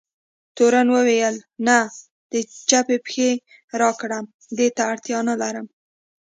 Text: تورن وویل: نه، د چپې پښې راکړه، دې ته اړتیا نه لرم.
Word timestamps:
تورن 0.55 0.87
وویل: 0.95 1.35
نه، 1.67 1.77
د 2.31 2.33
چپې 2.69 2.97
پښې 3.05 3.29
راکړه، 3.81 4.19
دې 4.57 4.67
ته 4.75 4.81
اړتیا 4.91 5.19
نه 5.29 5.35
لرم. 5.41 5.67